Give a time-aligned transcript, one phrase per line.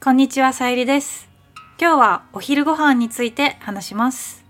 [0.00, 1.28] こんにちは、さゆりです。
[1.76, 4.44] 今日はお昼ご飯について話します。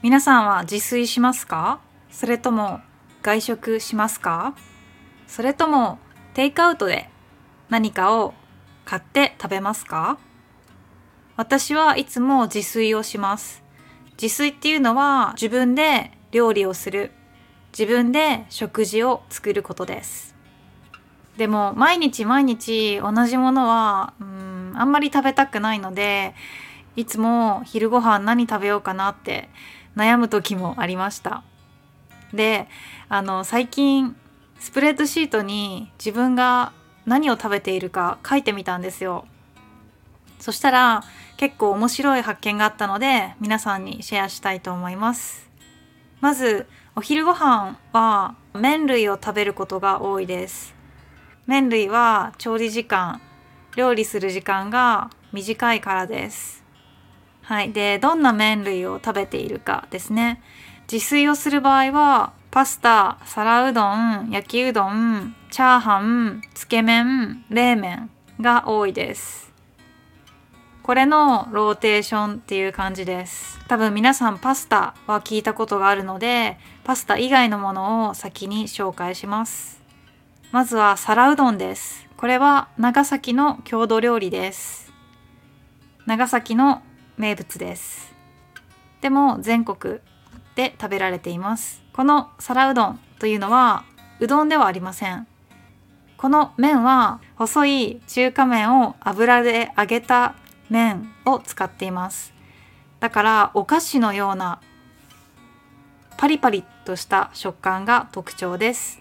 [0.00, 1.80] 皆さんは自炊しますか？
[2.08, 2.78] それとも
[3.20, 4.54] 外食しますか？
[5.26, 5.98] それとも
[6.34, 7.10] テイクアウトで
[7.68, 8.32] 何かを
[8.84, 10.18] 買って食べますか？
[11.36, 13.64] 私はいつも自炊をします。
[14.22, 17.10] 自炊っていうのは自分で料理をする。
[17.76, 20.36] 自分で食事を作ることです。
[21.36, 24.35] でも毎日毎日同じものはうん
[24.76, 26.34] あんまり食べたくないので
[26.96, 29.48] いつも昼ご飯何食べようかなって
[29.96, 31.42] 悩む時もありました。
[32.32, 32.68] で
[33.08, 34.16] あの最近
[34.58, 36.72] スプレッドシートに自分が
[37.04, 39.26] 何を食べているか書いてみたんですよ。
[40.38, 41.04] そしたら
[41.36, 45.50] 結構面白い発見があったので皆さんにシェアしたいと思います。
[46.20, 50.74] まずお昼ご飯は麺類を食べることが多いです。
[51.46, 53.20] 麺類は調理時間
[53.76, 56.64] 料理する時間が短いからです。
[57.42, 57.72] はい。
[57.72, 60.42] でどんな麺類を食べているかですね。
[60.90, 69.52] 自炊をする場合はパスタ皿うどん焼きうどんチャーハンつけ麺冷麺が多いです。
[70.82, 73.58] これのローテーションっていう感じです。
[73.68, 79.82] 多分皆さんパスタは聞いたことがあるのでパスタ以外のものを先に紹介します。
[80.50, 82.05] まずは皿うどんです。
[82.16, 84.90] これは長崎の郷土料理です。
[86.06, 86.82] 長崎の
[87.18, 88.14] 名物です。
[89.02, 89.98] でも全国
[90.54, 91.82] で食べられています。
[91.92, 93.84] この皿うどんというのは
[94.18, 95.26] うどんではありません。
[96.16, 100.36] この麺は細い中華麺を油で揚げた
[100.70, 102.32] 麺を使っています。
[102.98, 104.60] だからお菓子のような
[106.16, 109.00] パリパリとした食感が特徴です。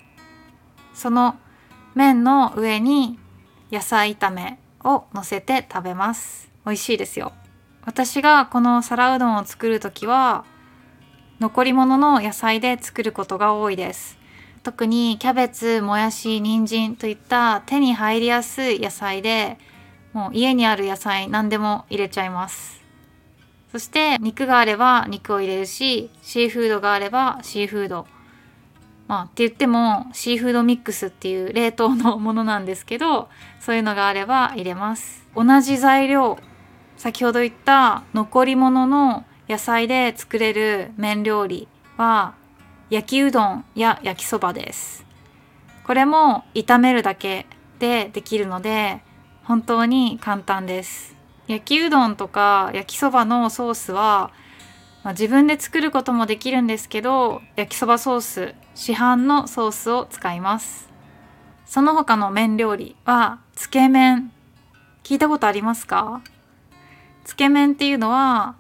[0.94, 1.38] その
[1.96, 3.18] 麺の上に
[3.72, 6.50] 野菜炒めを乗せて食べます。
[6.66, 7.32] 美味しいですよ。
[7.86, 10.44] 私がこの皿うどんを作る時は
[11.40, 14.18] 残り物の野菜で作ることが多いです。
[14.62, 19.58] 特にキャベツもやし人参といった手に入りやすい野菜で
[20.12, 22.84] もう家にある野菜何でも入れちゃいます。
[23.72, 28.06] そして肉があれば肉を入れるしシーフードがあればシーフード。
[29.08, 33.30] まあって言ってもシーフードミックスっていう冷凍のものなんですけど
[33.60, 35.26] そういうのがあれば入れます。
[35.36, 36.40] 同じ材料
[36.98, 41.68] 先ほど言った残り物の野菜で作れる麺料理
[41.98, 42.36] は
[42.90, 45.06] 焼きうどんや焼きそばです。
[45.86, 47.46] これも炒めるだけ
[47.78, 49.02] でできるので
[49.44, 51.16] 本当に簡単です。
[51.48, 54.32] 焼きうどんとか焼きそばのソースは
[55.06, 60.90] まあ、自分で作ることもできるんですけど焼きそばソース市販のソースを使います。
[61.66, 64.32] その他の麺料理はつけ麺。
[65.04, 66.22] 聞いたことありますか？
[67.24, 68.56] つけ麺っていうのは、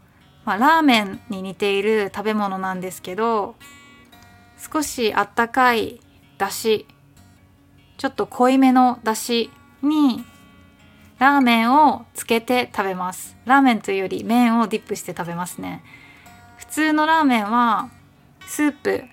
[0.45, 3.55] まあ、ラーメンに似ている食べ物なんですけど
[4.57, 5.99] 少しあったかい
[6.37, 6.87] だし
[7.97, 10.23] ちょっと濃いめのだしに
[11.19, 13.35] ラーメンをつけて食べます。
[13.45, 15.83] ラーメンというより麺をディップして食べますね。
[16.57, 17.89] 普通のラーメンは
[18.47, 19.03] スープ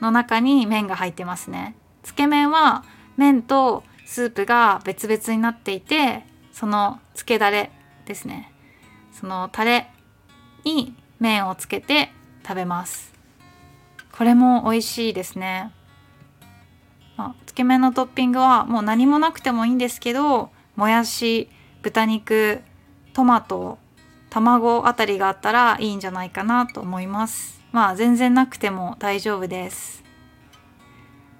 [0.00, 1.76] の中に麺が入ってますね。
[2.02, 2.84] つけ麺は
[3.16, 7.70] 麺とスープが別々になっていてそのつけだれ
[8.06, 8.52] ですね。
[9.12, 9.90] そのタレ
[10.64, 12.10] に麺をつけて
[12.42, 13.10] 食べます。
[14.12, 15.72] これも美味しいですね、
[17.16, 21.48] まあ、つけ麺のトッピングはもう何もなくてもいいんですけどもやし
[21.82, 22.60] 豚肉
[23.12, 23.78] トマト
[24.30, 27.60] 卵あたりがあったらいいんじゃないかなと思います。
[27.72, 30.02] まあ全然なくても大丈夫です。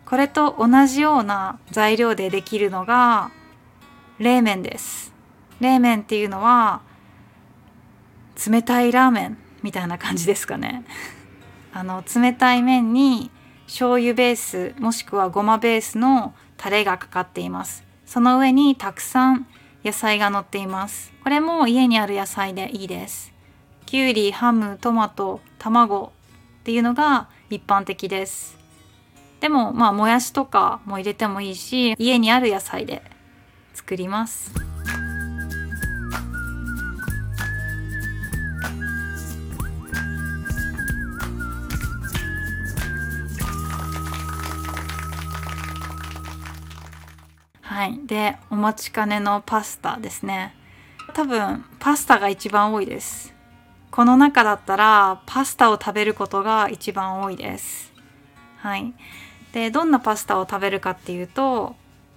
[0.04, 3.30] これと同じような材料でできるのが
[4.18, 5.12] 冷麺です。
[5.60, 6.82] 冷麺っていうのは
[8.44, 10.84] 冷たいラーメンみたいな感じですかね。
[11.72, 13.30] あの冷たい麺に
[13.66, 17.84] 醤油ベースもしくはごまベースのタレがかかっています。
[18.04, 19.46] その上にたくさん
[19.84, 21.12] 野菜が乗っています。
[21.22, 23.32] これも家にある野菜でいいです。
[23.86, 26.12] きゅうりハムトマト卵
[26.60, 28.58] っていうのが一般的です。
[29.40, 33.02] でもまあもやしとかも入れてもいいし家にある野菜で
[33.74, 34.69] 作ります。
[47.80, 47.98] はい。
[48.04, 50.54] でお待ちかねのパスタですね。
[51.14, 53.34] 多分パスタが一番多いです。
[53.90, 57.90] この中だったらパスタを食べることが一番多いです。
[58.58, 58.92] はい。
[59.54, 61.74] でどんなパスタを食べるかっていうと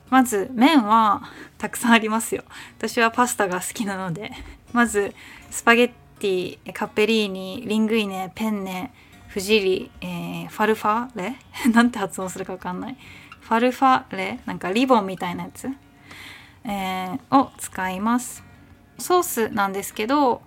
[0.09, 1.21] まず麺は
[1.57, 2.43] たくさんありますよ。
[2.77, 4.31] 私はパスタが好きなので。
[4.73, 5.15] まず
[5.49, 8.91] スパゲッティカッペリーニリングイネペンネ
[9.29, 11.37] フジリ、えー、ファルファレ？
[11.71, 12.97] なんて発音するか分かんない。
[13.43, 15.67] ファルファレなんかリボンみたいなやつ、
[16.65, 18.43] えー、を使います。
[18.99, 20.41] ソースなんですけど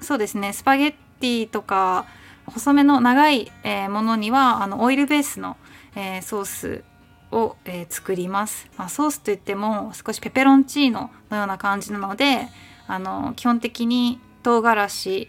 [0.00, 2.06] そうですねスパゲッティとか
[2.46, 5.56] 細めの長い、えー、ものにはあのオイルベースの、
[5.94, 6.84] えー、ソース
[7.30, 12.48] を、えー、作ります、まあ、ソースといっても少しペペロンチーノのような感じなので
[12.88, 15.28] あの基本的に唐辛子、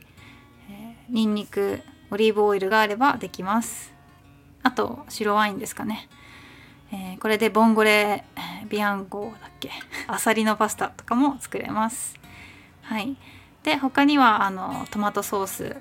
[0.69, 3.93] えー、にんにくオリーブオイルがあればできます。
[4.63, 6.07] あと白ワインですかね、
[6.93, 8.23] えー、これでボンゴレ
[8.69, 9.71] ビアンゴだっけ？
[10.07, 12.15] アサリのパスタとかも作れます。
[12.83, 13.17] はい。
[13.63, 15.77] で他にはあのトマトソース。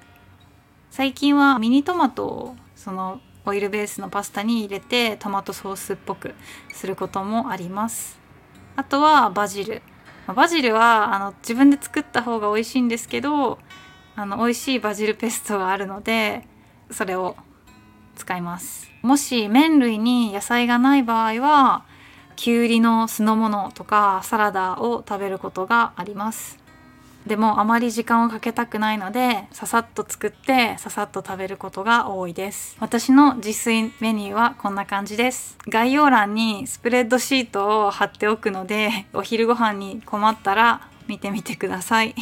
[0.90, 6.34] 最近はミニトマトをそのオイルベースのパスタに入れてトマトソースっぽく
[6.72, 8.18] することもあります。
[8.76, 9.82] あとはバジル。
[10.34, 13.58] バジルはあの自分で作った方が美味しいんですけど
[14.14, 16.46] あの美味しいバジルペストがあるので
[16.90, 17.36] それを
[18.16, 18.90] 使います。
[19.02, 21.84] もし麺類に野菜がない場合は
[22.36, 26.62] きゅうりの酢の物とかサラダを食べることがあります。
[27.26, 32.76] でもあまり時間をかけたくないのでささっと作ってささっと食べることが多いです。
[32.80, 35.56] 私の自炊メニューはこんな感じです。
[35.68, 42.14] 概要欄にスプレッドシートを貼っておくので お昼ご飯に困ったら見てみてください。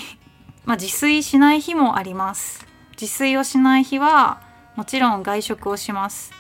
[0.67, 2.67] まあ自炊しない日もあります。
[3.01, 4.43] 自炊をしない日は
[4.81, 6.33] もちろん外食をします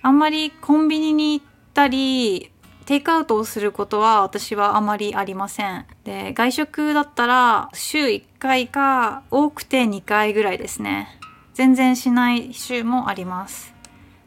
[0.00, 2.52] あんまりコンビニに行ったり
[2.86, 5.86] テイクアウトをすることは私はあまりありません。
[6.04, 11.08] で、外食だったら週1回か多くて2回ぐらいですね。
[11.54, 13.74] 全然しない週もあります。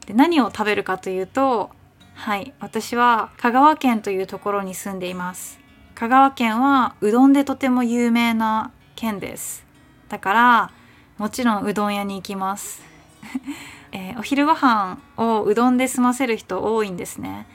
[0.07, 1.71] で、何を食べるかというと、
[2.15, 5.59] はい、私は香川県というところに住んでいます。
[5.95, 9.65] 香川県はうどんでとても有名な県です。
[10.09, 10.71] だから
[11.17, 12.92] もちろんうどん屋に行きます。
[13.91, 17.47] えー、お昼ご飯をうどんで済ませる人多いんですね。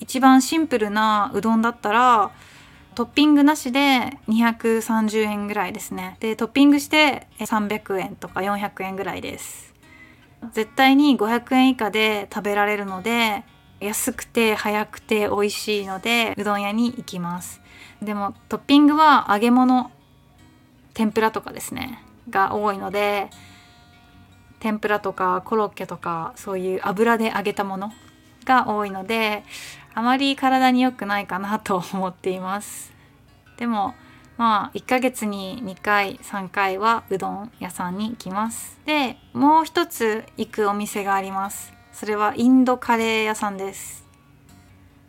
[0.00, 2.30] 一番シンプルなうどんだったら
[2.94, 6.16] トッピングなしで230円ぐらいですね。
[6.20, 9.72] でトッピングして300円とか400円ぐらいです。
[10.52, 13.44] 絶対に500円以下で食べられるので
[13.80, 17.60] 安くて早くて美味しいのでうどん屋に行きます。
[18.02, 19.90] でもトッピングは揚げ物
[20.94, 23.30] 天ぷらとかですねが多いので
[24.62, 27.92] 天ぷらとかコロッケとかそういう油で揚げたもの
[28.44, 29.42] が多いので
[29.92, 32.92] あまり体に良くないかなと思っています。
[33.58, 33.96] でも
[34.36, 38.78] まあ1ヶ月に2回3回はうどん屋さんに行きます。
[38.86, 41.72] でもう一つ行くお店があります。
[41.92, 44.06] それはインドカレー屋さんです。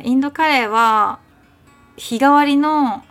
[0.03, 1.19] インドカレーは
[1.95, 3.03] 日替わりの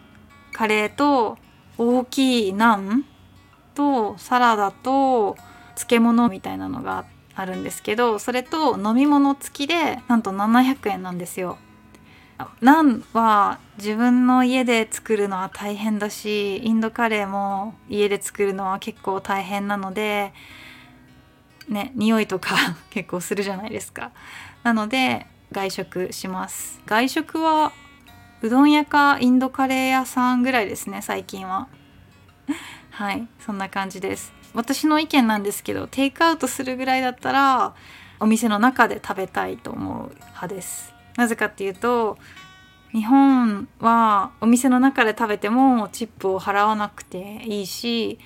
[0.52, 1.38] カレーと
[1.78, 3.04] 大きいナン
[3.74, 5.36] とサラダと
[5.74, 7.04] 漬物みたいなのが
[7.34, 11.58] あるんですけどそれと飲み物付きでなんと700円なんですよ。
[12.60, 20.32] ナンは自分の家で作るのは大変だしインドカレーも家で作るのは結構大変なので
[21.68, 22.56] ね匂いとか
[22.90, 24.10] 結構するじゃないですか。
[24.62, 26.80] なので外食します。
[26.86, 27.72] 外食は
[28.40, 31.68] うどん屋かインドカレー屋さんぐらいですね最近は。
[32.90, 34.41] はいそんな感じです。
[34.54, 37.74] 私の意見なんですけどテイクアウトするぐらいだったら
[38.20, 42.18] お店の中で食べたいと思う派ですなぜかっていうと
[42.92, 48.18] 日本はお店の中で食べてもチップを払わなくていいし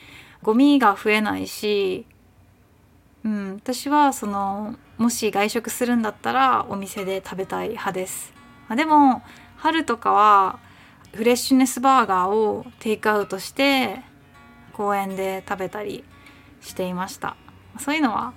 [0.42, 2.06] ゴミが増えないし、
[3.24, 8.32] うん、私はそのもし外食するんだったらお店で食べたい派です。
[8.68, 9.22] あでも
[9.56, 10.58] 春とかは
[11.14, 14.00] フレッシュネスバーガーをテイクアウトして
[14.72, 16.04] 公園で食べたり
[16.60, 17.36] していました。
[17.78, 18.32] そういうのは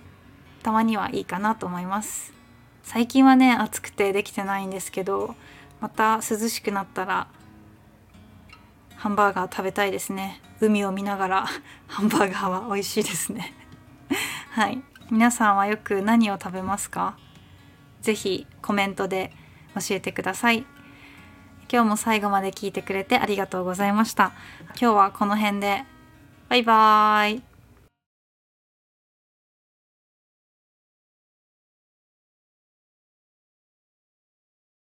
[0.63, 2.33] たまにはいいかなと思います。
[2.83, 5.35] 最近はね暑くてできてないんですけど
[5.79, 7.27] また涼しくなったら
[8.95, 10.41] ハンバーガー食べたいですね。
[10.59, 11.45] 海を見ながら
[11.87, 13.53] ハンバーガーは美味しいですね。
[14.51, 14.81] はい。
[15.09, 17.17] 皆さんはよく何を食べますか？
[18.01, 19.31] ぜひコメントで
[19.75, 20.65] 教えてください。
[21.71, 24.33] 今日も最後まで聞いてくれてありがとうございました。
[24.69, 25.85] 今日はこの辺で。
[26.49, 27.48] バイバーイ。